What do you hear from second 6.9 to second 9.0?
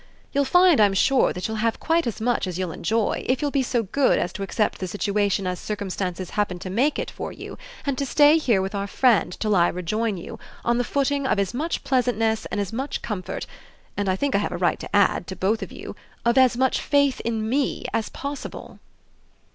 it for you and to stay here with our